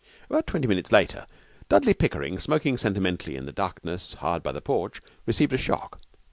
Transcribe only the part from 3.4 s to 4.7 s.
the darkness hard by the